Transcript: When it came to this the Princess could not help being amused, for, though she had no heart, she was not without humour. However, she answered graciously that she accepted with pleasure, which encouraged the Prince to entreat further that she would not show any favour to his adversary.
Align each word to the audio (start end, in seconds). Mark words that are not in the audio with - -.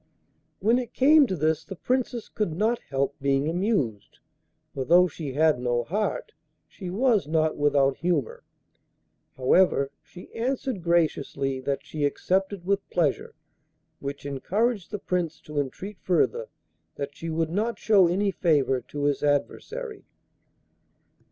When 0.61 0.79
it 0.79 0.95
came 0.95 1.27
to 1.27 1.35
this 1.35 1.63
the 1.63 1.75
Princess 1.75 2.27
could 2.27 2.53
not 2.53 2.79
help 2.89 3.13
being 3.21 3.47
amused, 3.47 4.17
for, 4.73 4.83
though 4.83 5.07
she 5.07 5.33
had 5.33 5.59
no 5.59 5.83
heart, 5.83 6.31
she 6.67 6.89
was 6.89 7.27
not 7.27 7.55
without 7.55 7.97
humour. 7.97 8.43
However, 9.37 9.91
she 10.01 10.33
answered 10.33 10.81
graciously 10.81 11.59
that 11.59 11.85
she 11.85 12.03
accepted 12.03 12.65
with 12.65 12.89
pleasure, 12.89 13.35
which 13.99 14.25
encouraged 14.25 14.89
the 14.89 14.97
Prince 14.97 15.39
to 15.41 15.59
entreat 15.59 15.99
further 16.01 16.49
that 16.95 17.15
she 17.15 17.29
would 17.29 17.51
not 17.51 17.77
show 17.77 18.07
any 18.07 18.31
favour 18.31 18.81
to 18.81 19.03
his 19.03 19.21
adversary. 19.21 20.07